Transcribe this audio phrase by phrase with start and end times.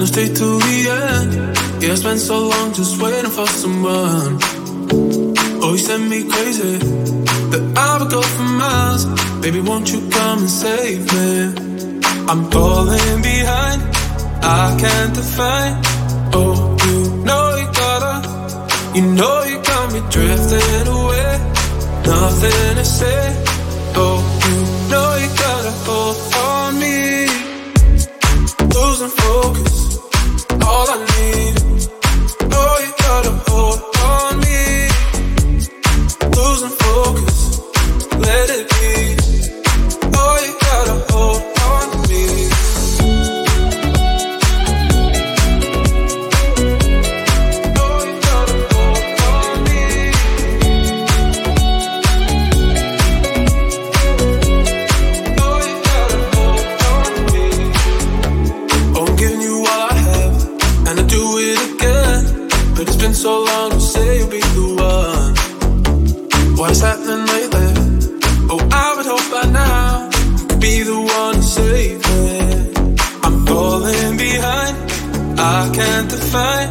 [0.00, 1.82] I'll stay till the end.
[1.82, 4.38] Yeah, I spent so long just waiting for someone.
[5.62, 6.78] Oh, you send me crazy
[7.52, 9.04] that I would go for miles.
[9.42, 11.52] Baby, won't you come and save me?
[12.30, 13.82] I'm falling behind.
[14.40, 15.76] I can't define.
[16.32, 16.54] Oh,
[16.86, 18.14] you know you gotta.
[18.96, 21.30] You know you got me drifting away.
[22.06, 23.22] Nothing to say.
[24.00, 24.16] Oh,
[24.48, 24.56] you
[24.90, 26.16] know you gotta hold
[26.48, 27.28] on me.
[28.74, 29.89] Losing focus
[30.90, 31.39] all I
[75.42, 76.68] I can't define.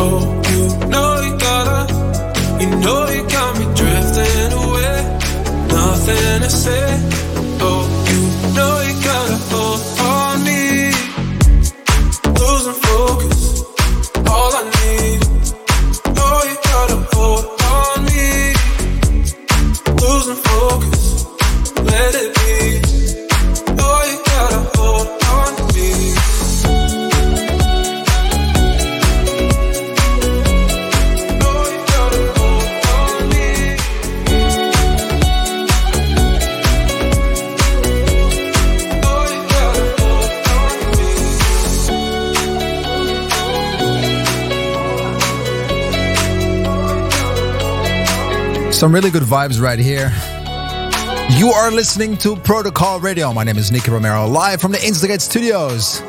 [0.00, 1.80] Oh, you know you gotta,
[2.60, 4.96] you know you got me drifting away.
[5.68, 6.89] Nothing to say.
[48.80, 50.10] Some really good vibes right here.
[51.38, 53.30] You are listening to Protocol Radio.
[53.30, 56.00] My name is Nicky Romero, live from the Instigate Studios.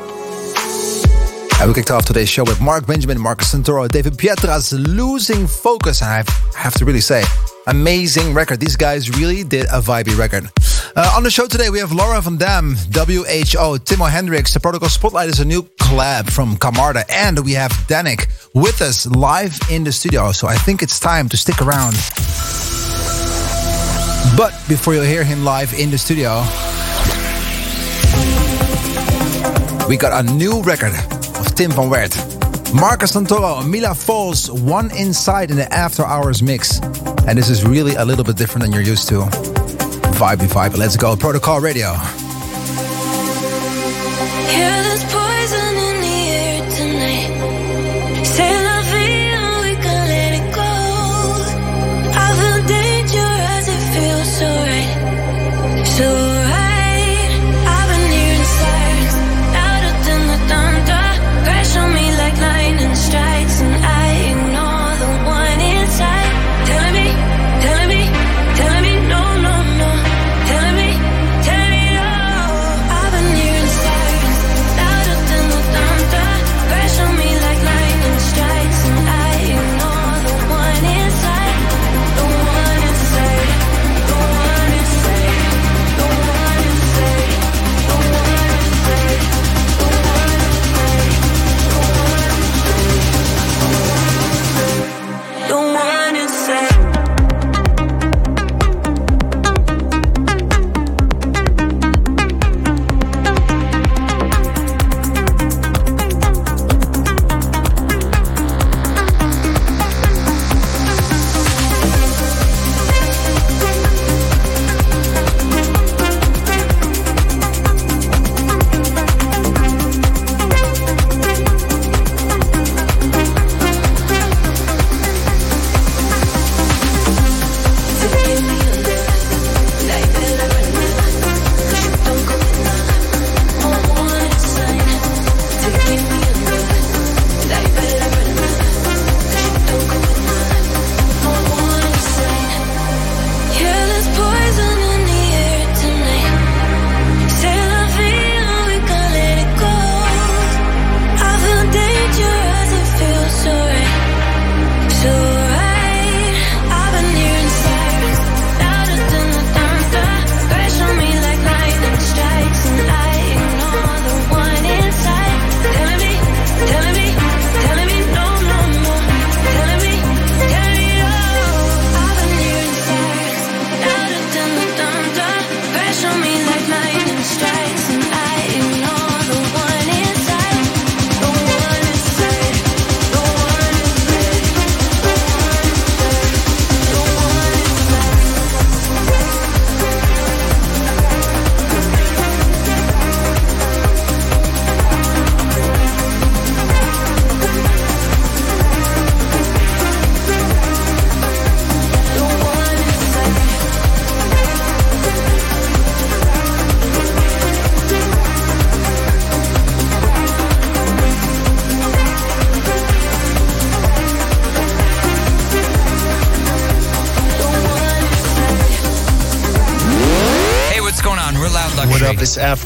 [1.60, 6.00] And we kicked off today's show with Marc Benjamin, Marcus Santoro, David Pietras, Losing Focus.
[6.00, 7.24] And I have, I have to really say,
[7.66, 8.58] amazing record.
[8.58, 10.50] These guys really did a vibey record.
[10.94, 14.52] Uh, on the show today, we have Laura Van Dam, WHO, Timo Hendrix.
[14.52, 17.04] The Protocol Spotlight is a new collab from Camarda.
[17.10, 20.32] And we have Danik with us live in the studio.
[20.32, 21.94] So I think it's time to stick around.
[24.36, 26.44] But before you hear him live in the studio,
[29.88, 30.92] we got a new record
[31.40, 32.14] of Tim van Werd.
[32.74, 36.80] Marcus Santoro, Mila Falls, One Inside in the After Hours mix.
[37.26, 39.51] And this is really a little bit different than you're used to.
[40.22, 40.76] Vibey vibe.
[40.76, 41.16] Let's go.
[41.16, 41.96] Protocol Radio.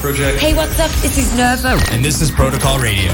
[0.07, 0.37] Afrojack.
[0.37, 0.89] Hey, what's up?
[1.01, 1.77] This is Nervo.
[1.91, 3.11] And this is Protocol Radio.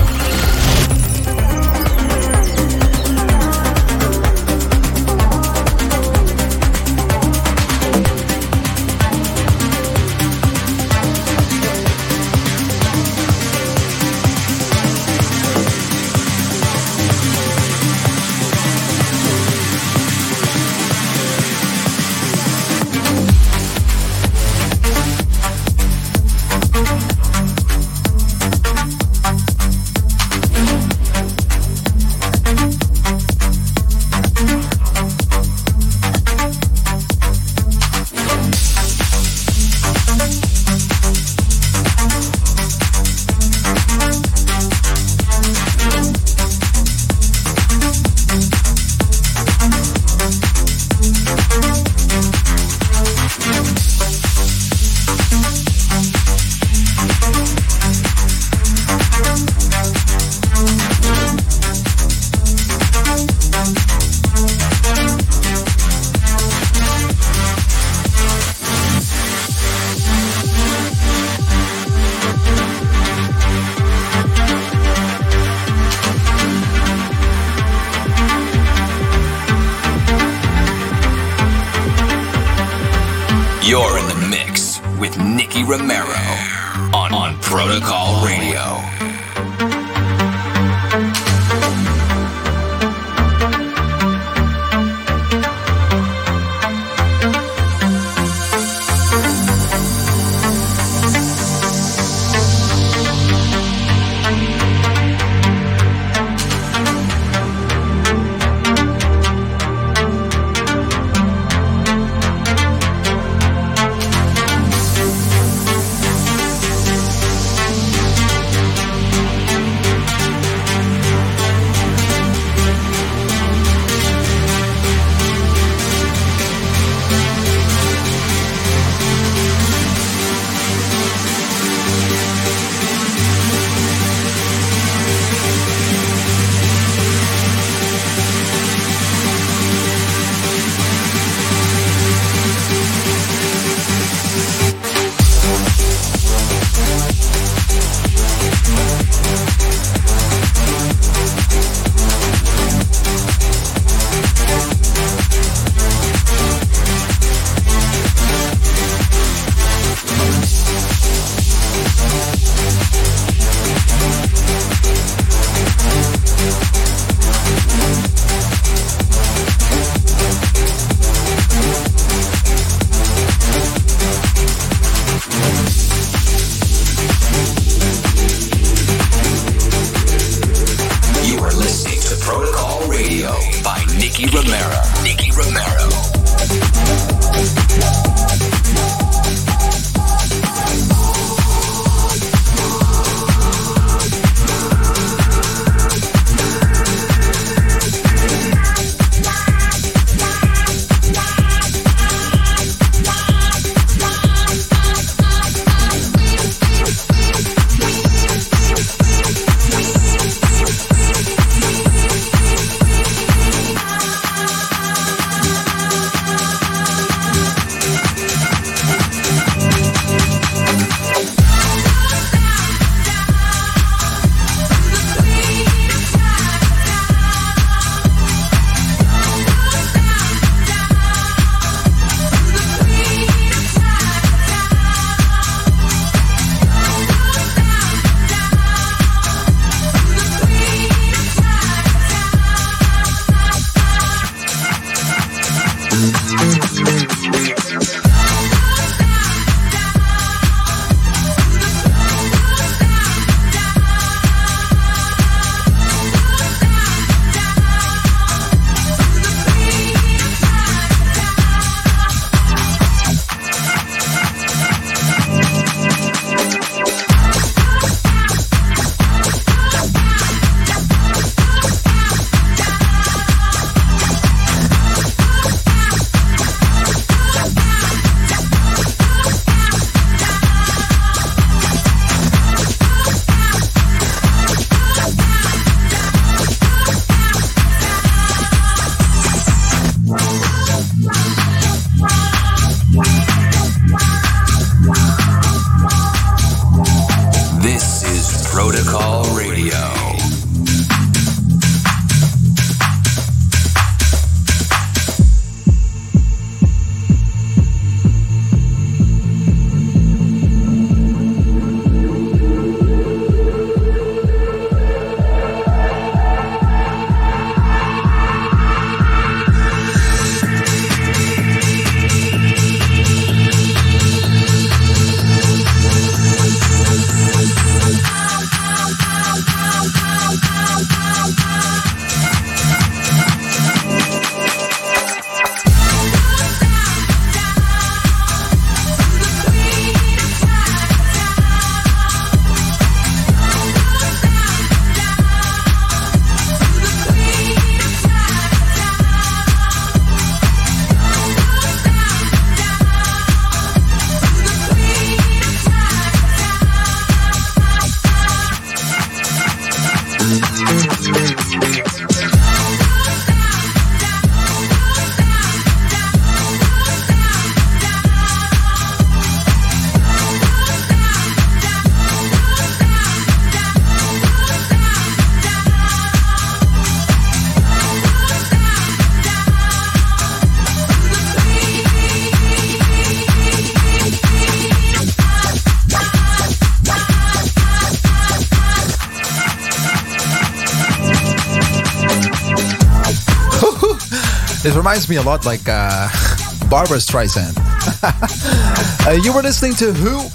[394.63, 396.07] This reminds me a lot like uh,
[396.69, 397.53] Barbra Streisand.
[399.05, 400.29] uh, you were listening to Who?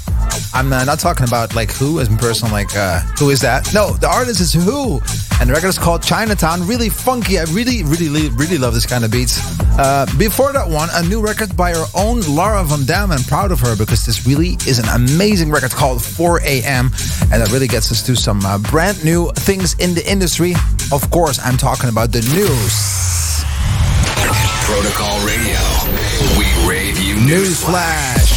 [0.53, 3.73] I'm uh, not talking about like Who as in person, like uh, who is that?
[3.73, 5.01] No, the artist is Who,
[5.41, 6.67] and the record is called Chinatown.
[6.67, 7.39] Really funky.
[7.39, 9.41] I really, really, really, really love this kind of beats.
[9.79, 13.11] Uh, before that one, a new record by her own Lara Van Dam.
[13.11, 16.91] I'm proud of her because this really is an amazing record called 4 a.m.
[17.33, 20.53] and that really gets us to some uh, brand new things in the industry.
[20.93, 22.98] Of course, I'm talking about the news.
[24.69, 25.59] Protocol Radio.
[26.39, 28.37] We rave you News flash.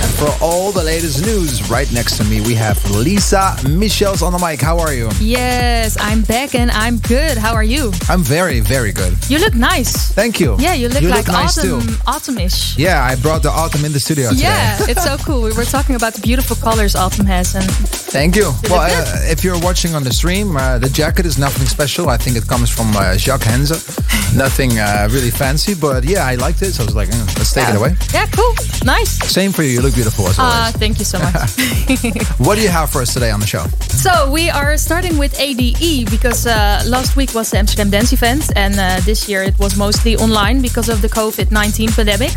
[0.00, 4.32] And for all the latest news, right next to me, we have Lisa Michels on
[4.32, 4.60] the mic.
[4.60, 5.10] How are you?
[5.18, 7.36] Yes, I'm back and I'm good.
[7.36, 7.90] How are you?
[8.08, 9.16] I'm very, very good.
[9.28, 10.12] You look nice.
[10.12, 10.56] Thank you.
[10.60, 11.94] Yeah, you look you like look nice autumn, too.
[12.06, 12.78] autumnish.
[12.78, 14.42] Yeah, I brought the autumn in the studio today.
[14.42, 15.42] Yeah, it's so cool.
[15.42, 17.68] We were talking about the beautiful colors autumn has, and
[18.14, 18.52] Thank you.
[18.70, 22.08] Well, uh, if you're watching on the stream, uh, the jacket is nothing special.
[22.08, 23.72] I think it comes from uh, Jacques Henze.
[24.36, 26.74] nothing uh, really fancy, but yeah, I liked it.
[26.74, 27.96] So I was like, mm, let's take it away.
[28.14, 28.54] Yeah, cool,
[28.84, 29.10] nice.
[29.28, 29.70] Same for you.
[29.70, 30.76] You look beautiful as Uh, always.
[30.76, 31.34] thank you so much.
[32.38, 33.64] what do you have for us today on the show?
[33.90, 38.44] so we are starting with ADE because uh, last week was the Amsterdam Dance Event,
[38.54, 42.30] and uh, this year it was mostly online because of the COVID nineteen pandemic.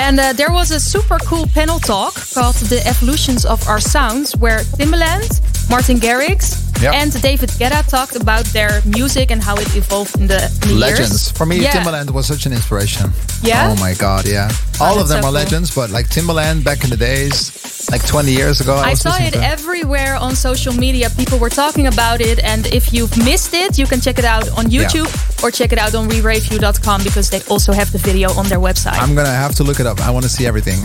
[0.00, 4.36] And uh, there was a super cool panel talk called "The Evolutions of Our Sounds,"
[4.36, 6.54] where Timbaland, Martin Garrix,
[6.94, 10.74] and David Guetta talked about their music and how it evolved in the, in the
[10.74, 11.10] legends.
[11.10, 11.30] years.
[11.32, 11.72] For me, Yeah.
[11.72, 13.10] Timbaland was such an inspiration.
[13.42, 13.68] Yeah?
[13.70, 14.48] Oh my god, yeah.
[14.80, 15.42] All that's of them so are cool.
[15.42, 17.50] legends, but like Timbaland back in the days,
[17.90, 21.08] like 20 years ago, I, I saw it to everywhere on social media.
[21.10, 24.48] People were talking about it, and if you've missed it, you can check it out
[24.58, 25.08] on YouTube
[25.42, 28.98] or check it out on weraveyou.com because they also have the video on their website.
[28.98, 30.00] I'm gonna have to look it up.
[30.00, 30.78] I want to see everything.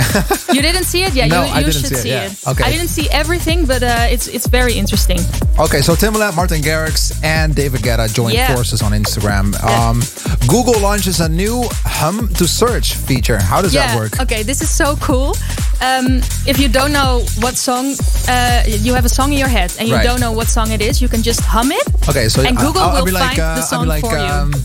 [0.56, 1.14] you didn't see it?
[1.14, 2.26] Yeah, No, you, I didn't should see it, see yeah.
[2.32, 2.48] it.
[2.48, 2.64] Okay.
[2.64, 5.20] I didn't see everything, but uh, it's it's very interesting.
[5.60, 8.54] okay, so Timbaland, Martin Garrix, and David Guetta joined Yeah.
[8.56, 9.54] forces on Instagram.
[9.54, 9.90] Yeah.
[9.90, 10.02] Um,
[10.48, 13.40] Google launches a new hum to search feature.
[13.42, 13.88] How does yeah.
[13.88, 14.20] that work?
[14.22, 15.36] Okay, this is so cool.
[15.84, 17.96] Um, if you don't know what song,
[18.30, 20.06] uh, you have a song in your head and you Right.
[20.08, 21.84] don't know what song it is, you can just hum it.
[22.08, 24.04] Okay, so And Google I'll will be like, find uh, the I'll song be like,
[24.06, 24.24] for you.
[24.24, 24.64] um, um,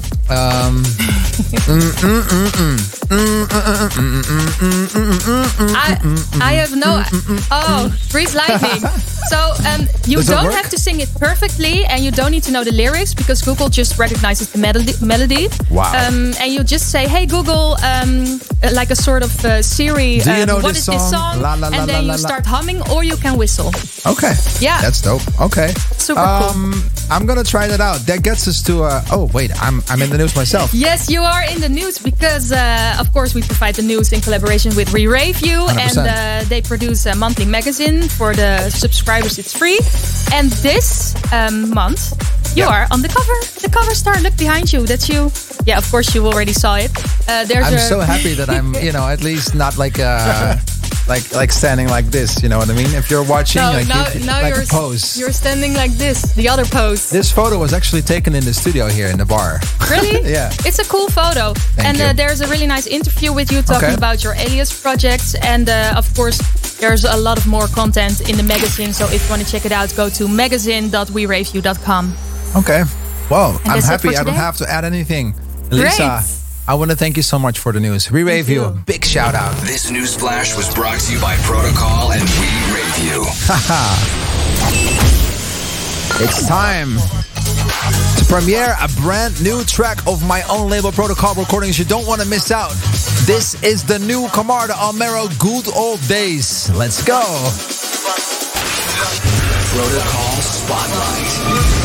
[5.75, 5.99] I,
[6.40, 7.02] I have no.
[7.50, 8.82] Oh, freeze lightning.
[9.28, 10.54] So um, you Does don't work?
[10.54, 13.68] have to sing it perfectly, and you don't need to know the lyrics because Google
[13.68, 14.94] just recognizes the melody.
[15.02, 15.49] melody.
[15.70, 15.92] Wow.
[15.92, 20.20] Um, and you just say, "Hey Google," um, uh, like a sort of uh, Siri.
[20.20, 21.35] Do you um, know what this is this song?
[21.35, 21.42] song?
[21.42, 23.68] La, la, la, and then you start humming, or you can whistle.
[24.06, 24.32] okay.
[24.61, 24.80] Yeah.
[24.80, 25.20] That's dope.
[25.38, 25.75] Okay.
[26.00, 26.49] Super cool.
[26.49, 28.00] Um, I'm gonna try that out.
[28.06, 28.85] That gets us to.
[28.85, 30.75] Uh, oh wait, I'm I'm in the news myself.
[30.75, 34.20] Yes, you are in the news because, uh, of course, we provide the news in
[34.20, 35.78] collaboration with We Rave You, 100%.
[35.87, 39.38] and uh, they produce a monthly magazine for the subscribers.
[39.38, 39.78] It's free,
[40.37, 42.00] and this um, month
[42.56, 42.75] you Yeah.
[42.75, 43.37] are on the cover.
[43.64, 44.14] The cover star.
[44.20, 44.80] Look behind you.
[44.87, 45.30] That's you.
[45.66, 46.90] Yeah, of course you already saw it.
[47.28, 50.56] Uh, there's I'm a, so happy that I'm, you know, at least not like uh
[51.09, 52.43] like like standing like this.
[52.43, 52.93] You know what I mean?
[52.95, 55.19] If you're watching, No, like, now, you, now like you're a pose.
[55.19, 56.23] you're standing like this.
[56.35, 57.11] The other pose.
[57.11, 59.61] This photo was actually taken in the studio here in the bar.
[59.91, 60.31] Really?
[60.38, 60.50] Yeah.
[60.67, 61.55] It's a cool photo.
[61.79, 62.05] and you.
[62.05, 63.95] Uh, there's a really nice interview with you talking Okay.
[63.97, 65.35] about your alias projects.
[65.37, 66.38] And uh, of course,
[66.79, 68.93] there's a lot of more content in the magazine.
[68.93, 72.15] So if you want to check it out, go to magazine.weraveyou.com.
[72.57, 72.85] Okay.
[73.31, 75.35] Well, I'm happy I don't have to add anything.
[75.71, 76.48] Lisa, Great.
[76.68, 78.10] I want to thank you so much for the news.
[78.10, 78.64] We rave you.
[78.64, 78.70] you.
[78.84, 79.56] Big shout out.
[79.64, 83.25] This news flash was brought to you by Protocol and We Rave You.
[86.20, 86.96] It's time
[88.18, 91.78] to premiere a brand new track of my own label Protocol Recordings.
[91.78, 92.72] You don't want to miss out.
[93.25, 96.68] This is the new Camarda Almero Good Old Days.
[96.75, 97.20] Let's go.
[99.72, 101.78] Protocol Spotlight.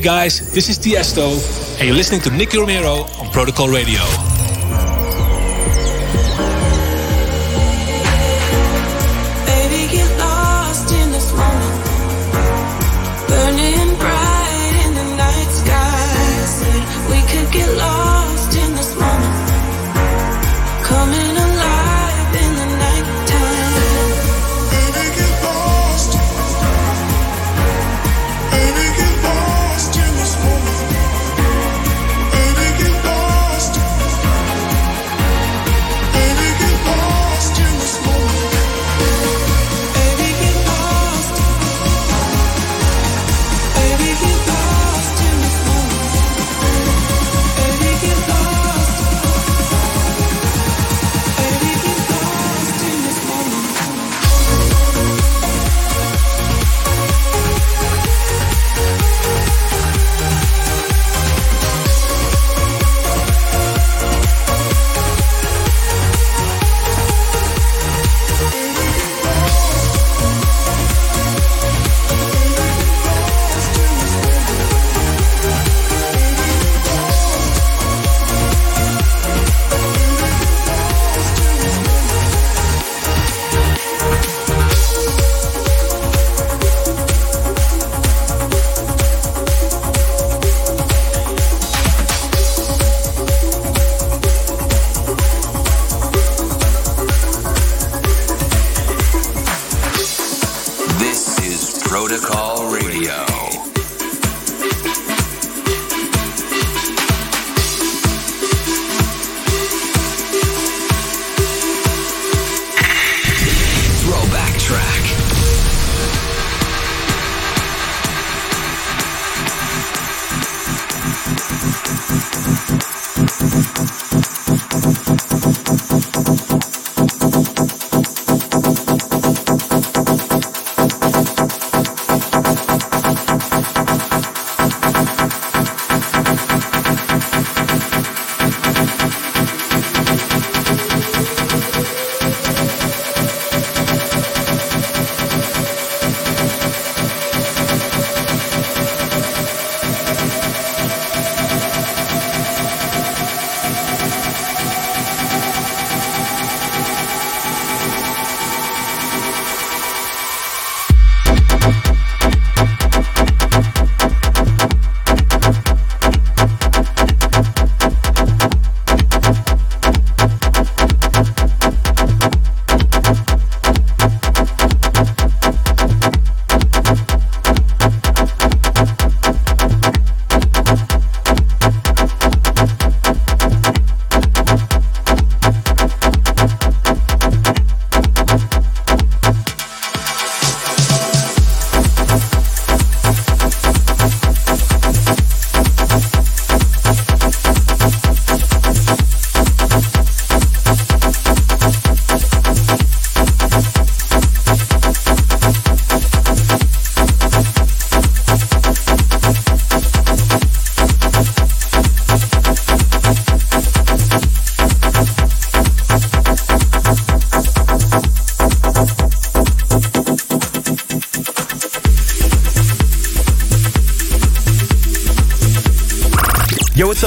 [0.00, 1.36] Hey guys, this is Tiesto,
[1.78, 4.29] and you're listening to Nicky Romero on Protocol Radio.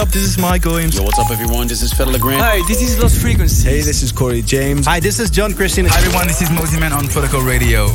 [0.04, 0.10] Up?
[0.10, 0.98] This is Mike Williams.
[0.98, 1.66] Yo, what's up, everyone?
[1.66, 2.42] This is Fedde Le Grand.
[2.42, 3.64] Hi, this is Lost Frequencies.
[3.64, 4.86] Hey, this is Corey James.
[4.86, 5.86] Hi, this is John Christian.
[5.86, 6.28] Hi, everyone.
[6.28, 7.88] This is Mosimann on Protocol Radio.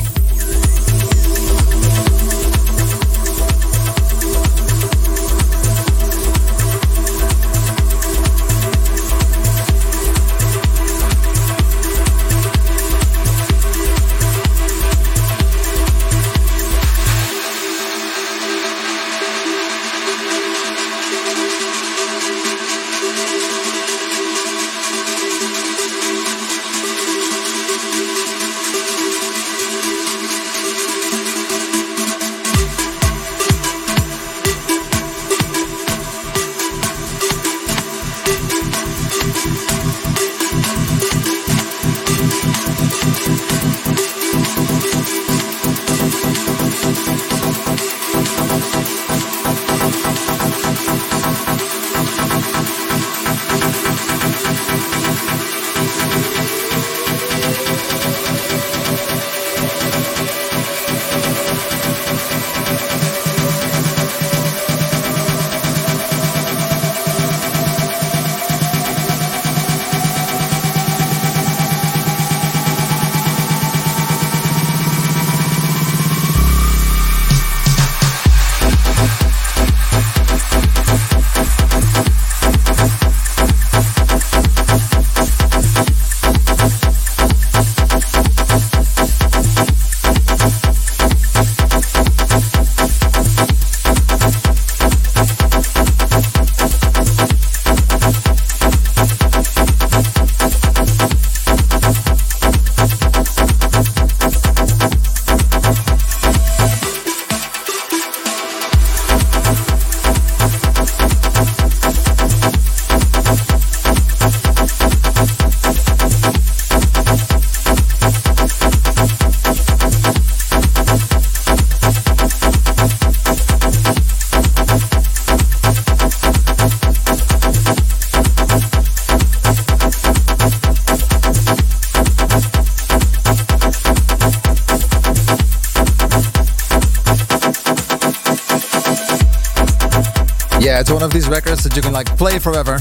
[141.78, 142.78] You can like play forever.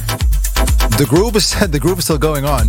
[0.97, 2.67] The group is the group is still going on,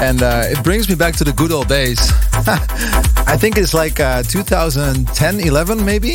[0.00, 2.00] and uh, it brings me back to the good old days.
[3.32, 6.14] I think it's like uh, 2010, 11, maybe.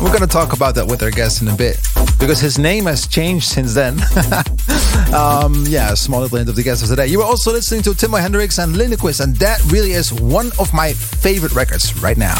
[0.00, 1.76] We're gonna talk about that with our guest in a bit
[2.20, 3.94] because his name has changed since then.
[5.12, 7.08] um, yeah, small little hint of the guest of today.
[7.08, 10.72] You were also listening to Timo Hendrix and Lindequist, and that really is one of
[10.72, 12.38] my favorite records right now.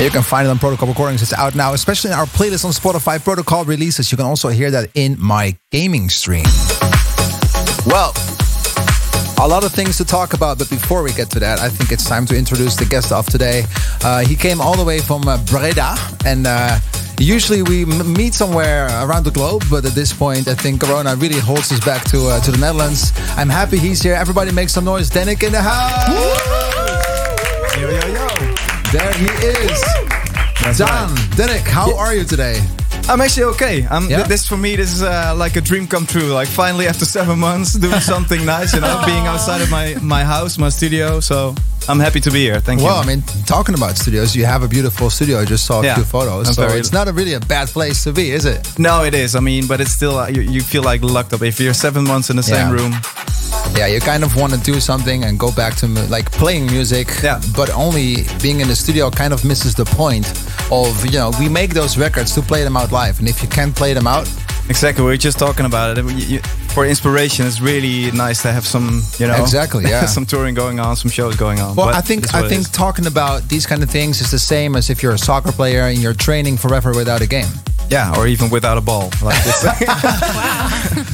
[0.00, 1.22] You can find it on Protocol Recordings.
[1.22, 4.12] It's out now, especially in our playlist on Spotify, Protocol releases.
[4.12, 6.44] You can also hear that in my gaming stream.
[7.84, 8.12] Well,
[9.40, 11.90] a lot of things to talk about, but before we get to that, I think
[11.90, 13.64] it's time to introduce the guest of today.
[14.04, 16.78] Uh, he came all the way from uh, Breda, and uh,
[17.20, 21.16] Usually we m- meet somewhere around the globe, but at this point, I think Corona
[21.16, 23.12] really holds us back to uh, to the Netherlands.
[23.36, 24.14] I'm happy he's here.
[24.14, 25.10] Everybody make some noise.
[25.10, 26.06] Danik in the house.
[27.76, 28.47] Yo, yo, yo.
[28.92, 29.82] There he is.
[30.62, 31.30] That's Dan, right.
[31.36, 32.60] Danik, how are you today?
[33.08, 33.86] I'm actually okay.
[33.90, 34.16] I'm, Yeah?
[34.18, 36.32] th- This for me, this is uh, like a dream come true.
[36.32, 38.74] Like finally, after seven months, doing something nice.
[38.74, 41.20] You know, being outside of my my house, my studio.
[41.20, 41.54] So
[41.88, 42.60] I'm happy to be here.
[42.60, 42.94] Thank Well, you.
[42.94, 45.40] Well, I mean, talking about studios, you have a beautiful studio.
[45.40, 45.94] I just saw a Yeah.
[45.94, 46.48] few photos.
[46.48, 48.78] I'm so it's not a really a bad place to be, is it?
[48.78, 49.34] no, it is.
[49.34, 51.42] I mean, but it's still uh, you, you feel like locked up.
[51.42, 52.76] If you're seven months in the same Yeah.
[52.78, 52.92] room,
[53.76, 57.08] Yeah, you kind of want to do something and go back to like playing music.
[57.22, 57.40] Yeah.
[57.56, 60.26] But only being in the studio kind of misses the point
[60.70, 63.18] of, you know, we make those records to play them out live.
[63.20, 64.26] And if you can't play them out,
[64.68, 65.04] exactly.
[65.04, 66.04] We were just talking about it.
[66.28, 66.40] You-
[66.74, 70.04] for inspiration, it's really nice to have some, you know, Exactly, yeah.
[70.18, 71.74] some touring going on, some shows going on.
[71.74, 74.76] well, But I think I think talking about these kind of things is the same
[74.76, 77.48] as if you're a soccer player and you're training forever without a game.
[77.90, 79.10] Yeah, or even without a ball.
[79.22, 79.62] Like this.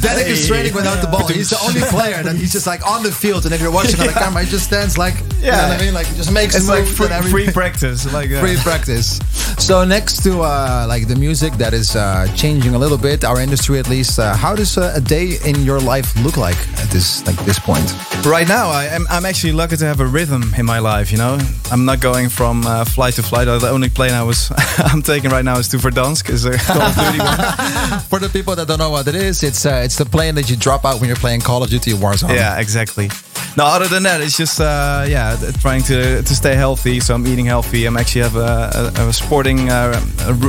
[0.02, 1.26] Danik is training without the ball.
[1.28, 3.98] He's the only player that he's just like on the field, and if you're watching
[4.00, 5.68] on the camera, he just stands like, you know Yeah.
[5.68, 5.94] what I mean?
[5.94, 8.12] Like he just makes it's the like free, free practice.
[8.12, 9.18] Like uh, free practice.
[9.58, 13.40] So next to uh, like the music that is uh, changing a little bit, our
[13.40, 14.18] industry at least.
[14.18, 17.58] Uh, how does uh, a day in your life look like at this like this
[17.58, 17.86] point?
[18.24, 21.12] Right now, I am, I'm actually lucky to have a rhythm in my life.
[21.12, 21.38] You know,
[21.70, 23.46] I'm not going from uh, flight to flight.
[23.46, 26.44] The only plane I was I'm taking right now is to Verdansk, is
[28.08, 30.48] For the people that don't know what it is, it's uh, it's the plane that
[30.48, 32.34] you drop out when you're playing Call of Duty Warzone.
[32.34, 33.10] Yeah, exactly.
[33.56, 37.00] No, other than that, it's just uh, yeah, trying to to stay healthy.
[37.00, 37.86] So I'm eating healthy.
[37.86, 40.00] I'm actually have a, a, a sporting uh,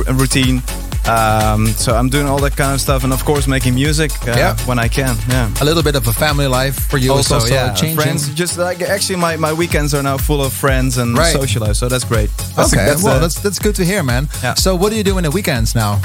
[0.08, 0.62] a routine.
[1.08, 4.34] Um, so I'm doing all that kind of stuff, and of course making music uh,
[4.36, 4.56] Yeah.
[4.66, 5.16] when I can.
[5.28, 5.50] Yeah.
[5.60, 7.12] A little bit of a family life for you.
[7.12, 7.96] Also, also yeah, changing.
[7.96, 8.28] friends.
[8.34, 11.32] Just like actually, my, my weekends are now full of friends and Right.
[11.32, 11.76] social life.
[11.76, 12.30] So that's great.
[12.56, 14.28] That's okay, that's, well that's that's good to hear, man.
[14.42, 14.54] Yeah.
[14.54, 16.00] So what do you do in the weekends now?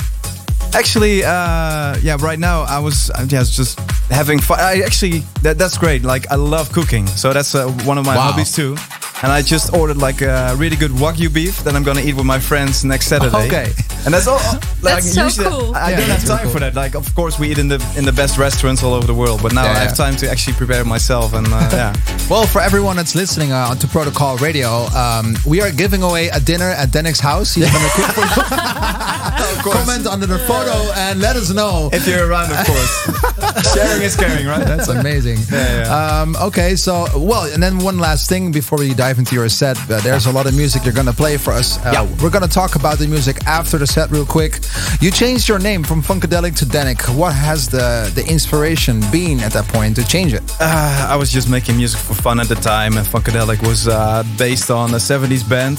[0.73, 4.59] Actually, uh, yeah, right now I was yeah, just having fun.
[4.59, 6.03] I actually that, that's great.
[6.03, 8.31] Like I love cooking, so that's uh, one of my Wow.
[8.31, 8.77] hobbies too.
[9.23, 12.25] And I just ordered like a really good wagyu beef that I'm gonna eat with
[12.25, 13.45] my friends next Saturday.
[13.47, 13.71] Okay.
[14.05, 14.39] and that's all.
[14.81, 15.75] Like, That's so usually cool.
[15.75, 16.53] I Yeah, don't that's have really time cool.
[16.53, 16.73] for that.
[16.73, 19.43] Like, of course, we eat in the in the best restaurants all over the world,
[19.43, 19.79] but now Yeah, I yeah.
[19.89, 21.33] have time to actually prepare myself.
[21.35, 21.93] And uh, yeah,
[22.27, 26.39] Well, for everyone that's listening uh, to Protocol Radio, um, we are giving away a
[26.39, 27.53] dinner at Denik's house.
[27.53, 28.41] He's going to cook for you.
[29.61, 31.89] Comment under the photo and let us know.
[31.93, 34.65] if you're around, of course, sharing is caring, right?
[34.65, 35.37] That's amazing.
[35.51, 35.85] yeah.
[36.21, 39.77] Um, okay, so well, and then one last thing before we dive into your set.
[39.89, 41.77] Uh, there's a lot of music you're gonna play for us.
[41.77, 42.07] Uh, Yeah.
[42.21, 44.59] We're gonna talk about the music after the set, real quick.
[44.99, 46.99] You changed your name from Funkadelic to Danic.
[47.21, 50.43] What has the the inspiration been at that point to change it?
[50.59, 54.23] Uh, I was just making music for fun at the time, and Funkadelic was uh,
[54.37, 55.77] based on a 70s band,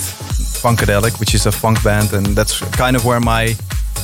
[0.65, 3.55] Funkadelic, which is a funk band, and that's kind of where my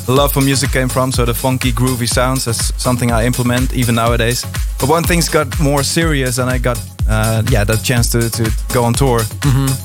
[0.08, 1.12] love for music came from.
[1.12, 4.44] So the funky, groovy sounds is something I implement even nowadays.
[4.80, 8.50] But when things got more serious and I got uh, yeah the chance to, to
[8.72, 9.20] go on tour,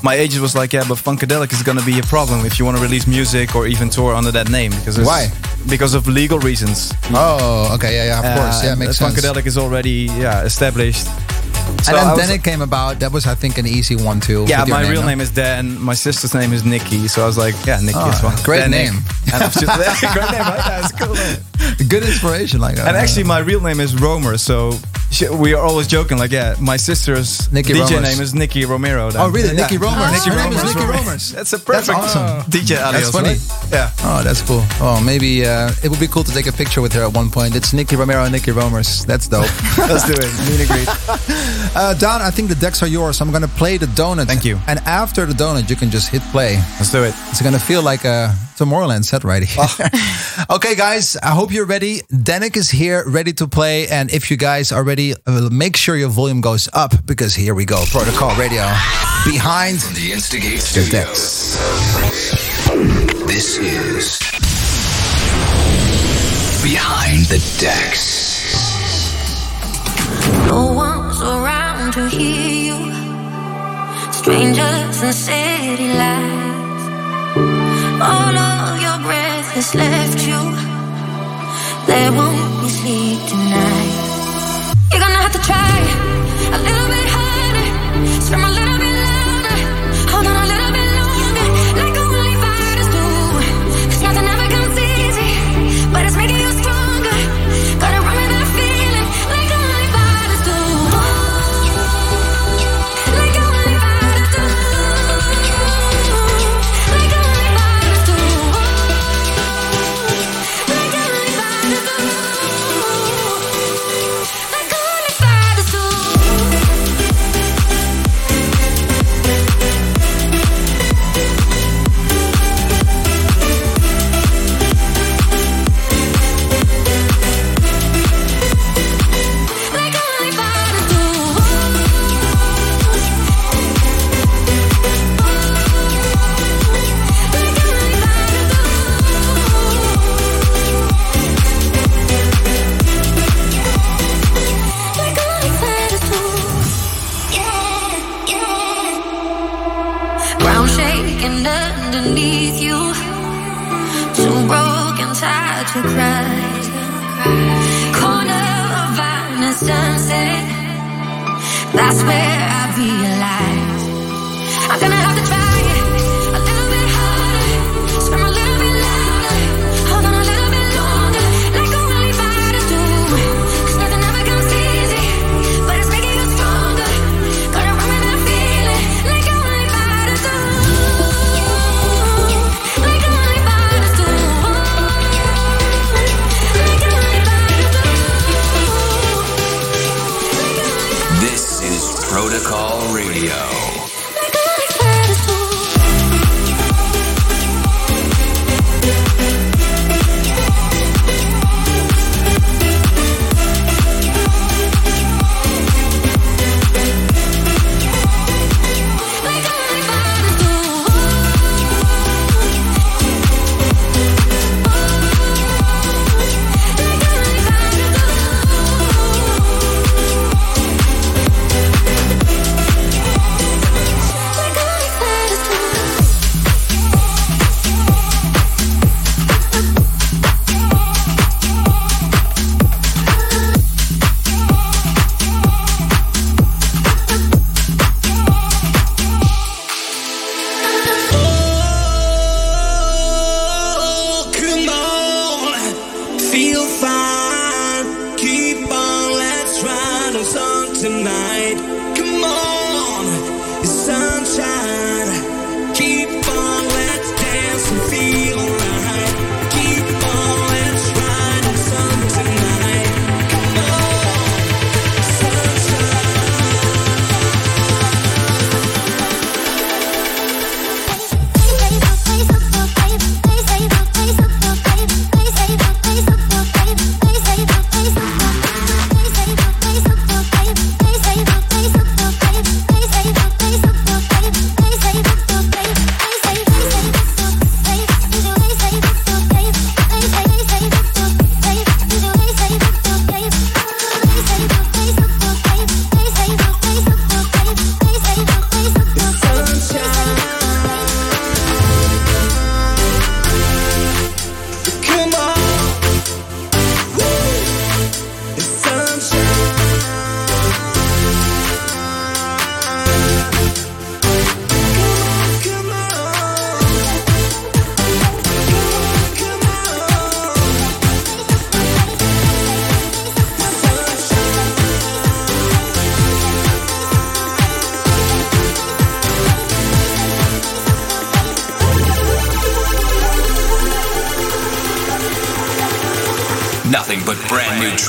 [0.02, 2.64] my agent was like, yeah, but Funkadelic is going to be a problem if you
[2.64, 5.28] want to release music or even tour under that name because it's- Why?
[5.68, 6.92] Because of legal reasons.
[7.10, 9.14] Oh, okay, yeah, yeah, of course, Uh, yeah, makes sense.
[9.14, 11.06] Funkadelic is already yeah established.
[11.82, 12.98] So and then was- Danic came about.
[13.00, 14.44] That was, I think, an easy one too.
[14.46, 15.06] Yeah, my real no?
[15.08, 15.80] name is Dan.
[15.80, 17.08] My sister's name is Nikki.
[17.08, 18.36] So I was like, yeah, Nikki Oh, is one.
[18.44, 18.92] great Dan Nick.
[19.34, 20.90] And I was just, great name, right?
[20.90, 21.14] A cool.
[21.88, 22.76] Good inspiration, like.
[22.76, 22.86] That.
[22.88, 24.36] And uh, actually, my real name is Romer.
[24.38, 24.72] So
[25.10, 28.02] she, we are always joking, like, yeah, my sister's Nikki DJ Romers.
[28.02, 29.10] name is Nikki Romero.
[29.10, 29.20] then.
[29.20, 29.48] Oh, really?
[29.48, 29.62] Yeah.
[29.62, 30.12] Nikki Romers.
[30.12, 30.74] Nikki Her name is.
[30.74, 31.32] Nikki Romers.
[31.32, 32.50] That's a perfect that's awesome.
[32.50, 33.10] DJ alias.
[33.10, 33.28] funny.
[33.30, 33.68] right?
[33.72, 33.90] Yeah.
[34.02, 34.62] Oh, that's cool.
[34.80, 37.30] Oh, maybe uh, it would be cool to take a picture with her at one
[37.30, 37.56] point.
[37.56, 39.04] It's Nicky Romero and Nikki Romers.
[39.04, 39.42] That's dope.
[39.78, 40.30] Let's do it.
[40.50, 40.88] Meet and greet.
[41.76, 43.20] uh, Don, I think the decks are yours.
[43.20, 44.26] I'm going to play the donut.
[44.26, 44.58] Thank you.
[44.66, 46.56] And after the donut, you can just hit play.
[46.78, 47.14] Let's do it.
[47.30, 49.64] It's going to feel like a Tomorrowland set right here.
[49.66, 50.46] Oh.
[50.56, 52.02] okay, guys, I hope you're ready.
[52.22, 53.88] Danic is here, ready to play.
[53.88, 57.54] And if you guys are ready, uh, make sure your volume goes up because here
[57.54, 57.84] we go.
[57.90, 58.62] Protocol Radio
[59.24, 61.56] behind The Instigate the decks.
[63.26, 64.18] This is
[66.62, 68.14] Behind the Decks.
[70.46, 72.92] No one's around to hear you.
[74.12, 76.63] Strangers in city lights.
[78.02, 80.40] All of your breath has left you.
[81.86, 83.94] There won't be sleep tonight.
[84.90, 85.78] You're gonna have to try
[86.56, 87.03] a little bit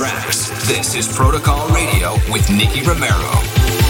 [0.05, 0.49] tracks.
[0.67, 3.84] This is Protocol Radio with Nicky Romero.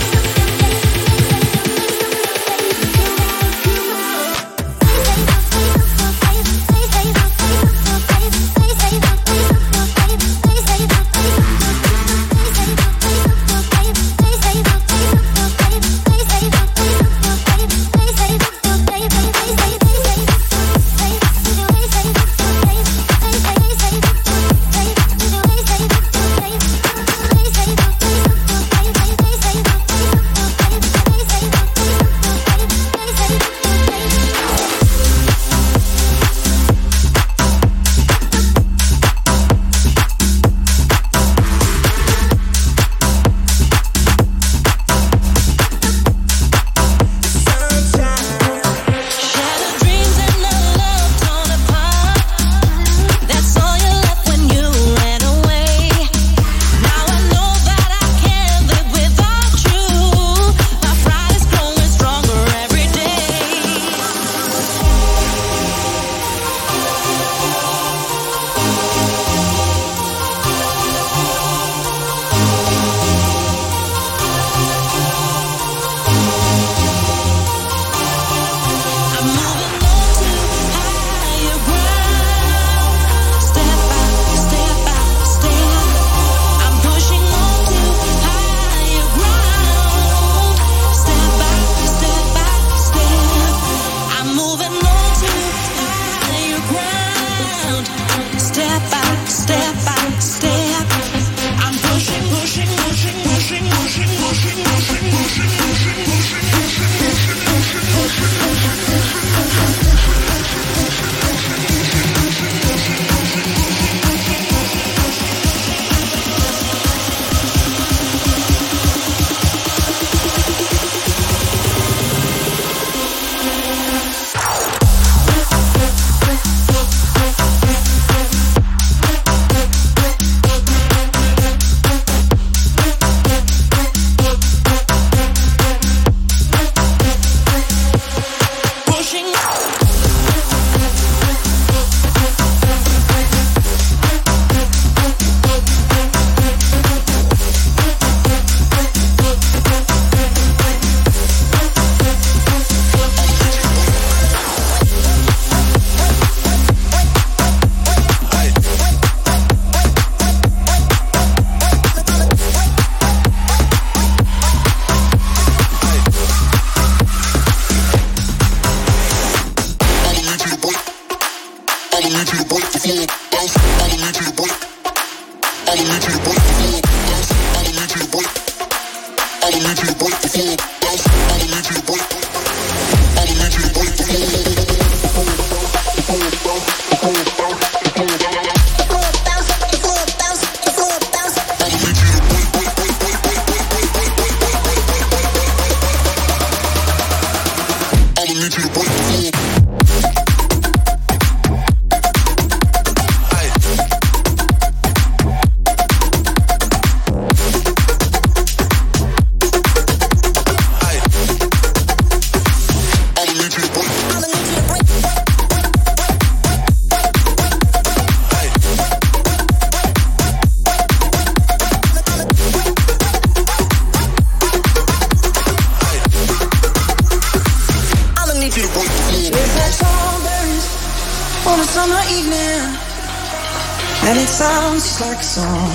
[234.98, 235.72] just like song.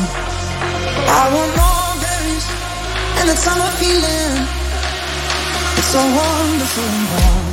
[1.08, 2.44] I want more days
[3.18, 4.46] and the time I'm feeling.
[5.76, 7.46] It's so wonderful and warm.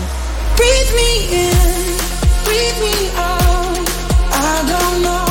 [0.55, 1.11] Breathe me
[1.43, 1.97] in,
[2.45, 3.89] breathe me out.
[4.31, 5.26] I don't know.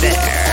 [0.00, 0.45] there.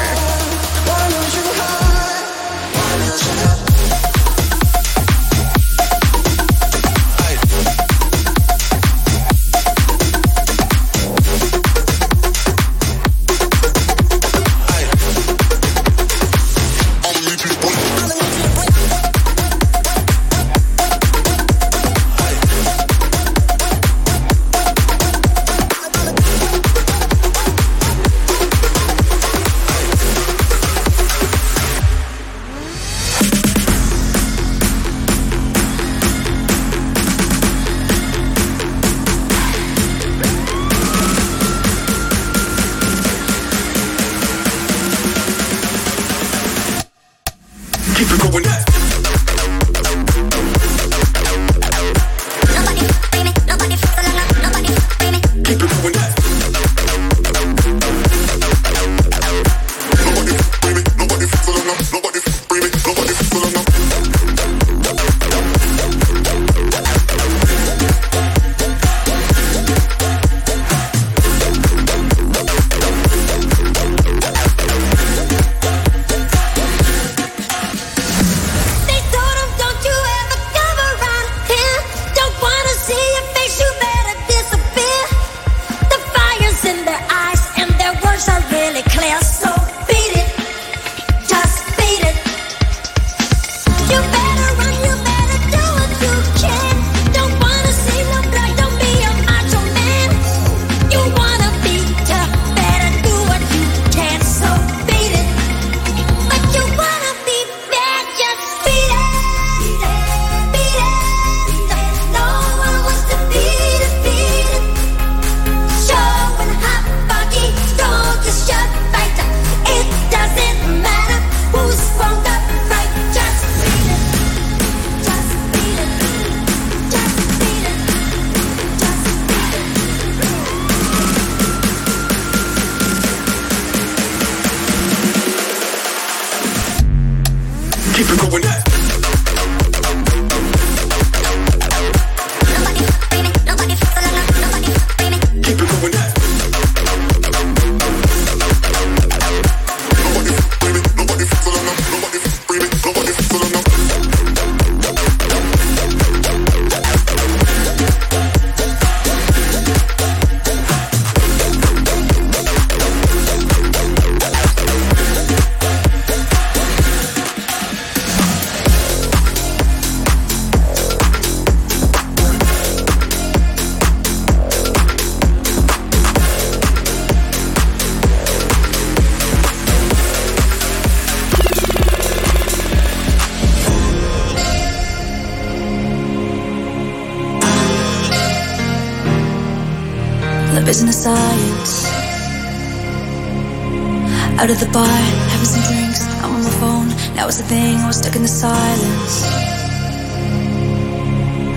[194.44, 194.84] Out of the bar,
[195.32, 198.24] having some drinks I'm on my phone, now it's a thing I was stuck in
[198.24, 199.24] the silence.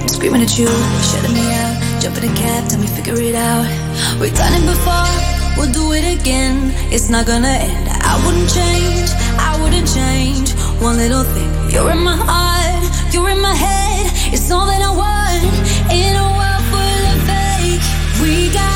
[0.03, 0.71] I'm screaming at you,
[1.03, 3.67] shutting me out Jump in a cab, tell me figure it out.
[4.21, 5.11] We've done it before,
[5.59, 6.71] we'll do it again.
[6.95, 10.55] It's not gonna end I wouldn't change, I wouldn't change.
[10.81, 14.93] One little thing, you're in my heart You're in my head, it's all that I
[14.95, 15.43] want
[15.91, 17.83] In a world full of fake.
[18.23, 18.76] We got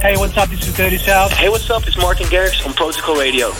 [0.00, 1.32] Hey, what's up, this is Dirty South.
[1.32, 3.52] Hey, what's up, it's Martin Garrix on Protocol Radio.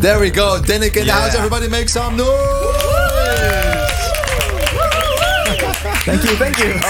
[0.00, 0.60] There we go.
[0.62, 1.20] Danic in the Yeah.
[1.20, 1.34] house.
[1.34, 2.28] Everybody make some noise.
[6.04, 6.74] Thank you, thank you.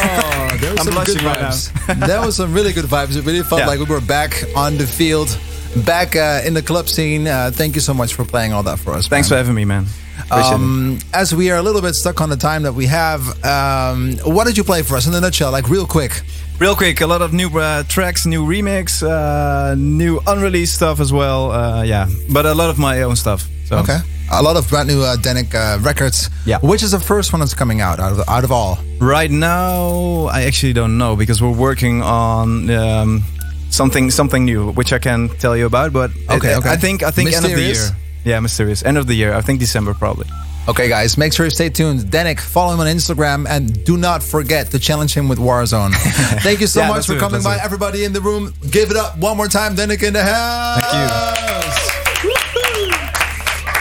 [0.53, 2.07] Oh, there was I'm some good blushing right vibes.
[2.07, 3.17] there was some really good vibes.
[3.17, 3.67] It really felt Yeah.
[3.67, 5.37] like we were back on the field,
[5.85, 7.27] back uh, in the club scene.
[7.27, 9.09] Uh, thank you so much for playing all that for us.
[9.09, 9.87] Thanks for having me, man.
[10.33, 14.17] Um, as we are a little bit stuck on the time that we have, um,
[14.25, 16.23] what did you play for us in a nutshell, like real quick?
[16.59, 21.11] Real quick, a lot of new uh, tracks, new remix, uh, new unreleased stuff as
[21.13, 21.51] well.
[21.53, 23.49] Uh, yeah, but a lot of my own stuff.
[23.65, 23.79] So.
[23.79, 23.99] Okay,
[24.33, 26.29] a lot of brand new uh, Danic uh, records.
[26.45, 26.59] Yeah.
[26.61, 28.79] which is the first one that's coming out out of out of all?
[29.01, 33.23] Right now, I actually don't know because we're working on um,
[33.71, 35.93] something something new, which I can tell you about.
[35.93, 36.69] But it- Okay, okay.
[36.71, 37.97] I think I think end of the year.
[38.25, 38.83] Yeah, mysterious.
[38.85, 39.33] End of the year.
[39.35, 40.27] I think December probably.
[40.69, 42.11] Okay, guys, make sure you stay tuned.
[42.11, 45.93] Danic, follow him on Instagram, and do not forget to challenge him with Warzone.
[46.43, 47.65] Thank you so Yeah, much for it, coming by, it.
[47.65, 48.53] everybody in the room.
[48.71, 50.85] Give it up one more time, Danic in the house.
[50.85, 50.93] Thank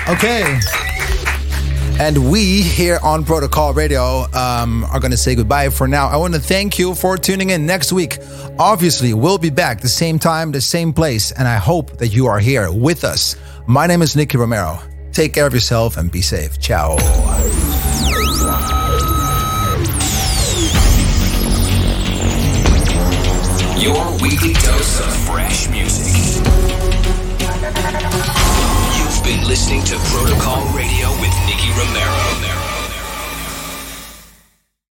[0.07, 0.13] you.
[0.13, 0.59] Okay.
[1.99, 6.07] And we here on Protocol Radio um, are going to say goodbye for now.
[6.07, 8.17] I want to thank you for tuning in next week.
[8.57, 12.25] Obviously, we'll be back the same time, the same place, and I hope that you
[12.27, 13.35] are here with us.
[13.70, 14.80] My name is Nicky Romero.
[15.11, 16.59] Take care of yourself and be safe.
[16.59, 16.97] Ciao.
[23.78, 26.41] Your weekly dose of fresh music.
[28.97, 32.18] You've been listening to Protocol Radio with Nicky Romero.